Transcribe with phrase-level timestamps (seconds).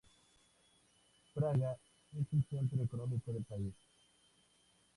[1.35, 1.77] Praga
[2.19, 3.75] es el centro económico del país.